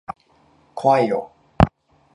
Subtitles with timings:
[0.73, 1.31] 怖いよ。